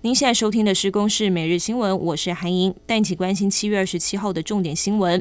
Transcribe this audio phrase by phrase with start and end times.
[0.00, 5.20] 您现在收听的是《公视每日新闻》，我是韩莹，带你一起关心七月二十七号的重点新闻。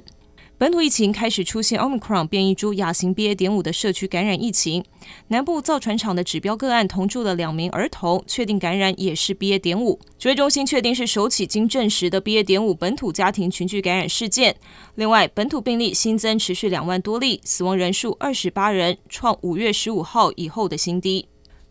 [0.55, 4.85] 本土疫情开始出现 Omicron 变异株亚型 BA.5 的社区感染疫情，
[5.29, 9.97] 南部造船厂的指标个案同住了两名儿童，确定感染也是 BA.5。
[10.19, 14.55] 指挥中心确定是首起经证实的 BA.5 本土家庭群聚感染事件。
[14.93, 21.27] 另外，本土病例新增持续两万多例，死亡人数二十八人，创五月十五号以后的新低。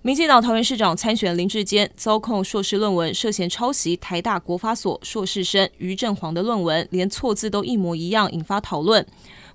[0.06, 9.04] 民进党桃园市长参选林志坚遭控硕士论文涉嫌抄袭台大国法所硕士生于正煌的论文，连错字都一模一样，引发讨论。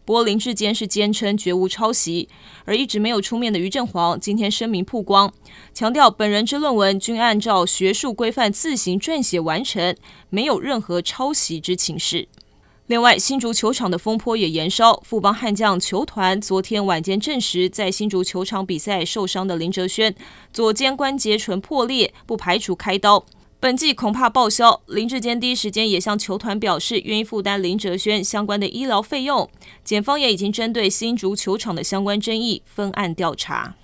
[0.04, 2.28] 不过林志坚是坚称绝无抄袭，
[2.66, 5.32] 而一直没有出面的于正煌今天声明曝光，
[5.74, 9.96] 强调本人之论文均按照学术规范自行撰写完成，
[10.30, 12.28] 没有任何抄袭之情事。
[12.88, 15.02] 另外，新竹球场的风波也延烧。
[15.06, 20.14] 富邦悍将球团昨天晚间证实，在新竹球场比赛受伤的林哲轩
[20.52, 23.24] 左肩关节唇破裂，不排除开刀。
[23.62, 24.82] 本季恐怕报销。
[24.88, 29.50] 林志坚第一时间也向球团表示，愿意负担林哲轩相关的医疗费用。
[29.86, 33.76] 检方也已经针对新竹球场的相关争议分案调查。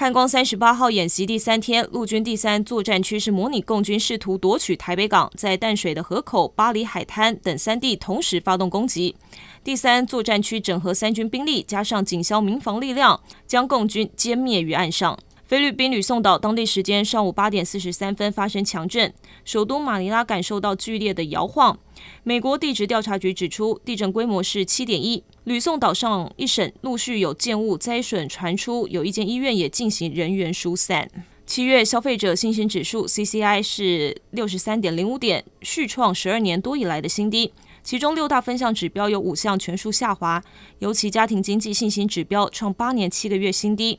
[0.00, 9.16] 汉光三十八号演习第三天，陆军第三作战区是模拟共军试图夺取台北港，在淡水的河口、巴黎海滩等三地同时发动攻击。
[9.64, 15.18] 第三作战区整合三军兵力，加上警消民防力量，将共军歼灭于岸上。
[15.48, 19.10] 菲律宾吕宋岛当地时间上午八点四十三分发生强震，
[19.46, 21.78] 首都马尼拉感受到剧烈的摇晃。
[22.22, 25.24] 美国地质调查局指出，地震规模是七点一。
[25.44, 31.10] 吕宋岛上一省陆续有建物灾损传出，有一间医院也进行人员疏散。
[31.46, 37.54] 七月消费者信心指数 CCI 是六十三点零五点，续创十二年多以来的新低。
[37.82, 40.44] 其中六大分项指标有五项全数下滑，
[40.80, 43.98] 尤其家庭经济信心指标创八年七个月新低。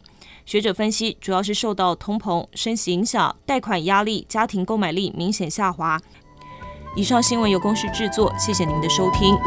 [0.50, 6.02] 学者分析，主要是受到通膨升息影响，贷款压力，家庭购买力明显下滑。
[6.96, 9.38] 以上新闻由公司制作，谢谢您的收听。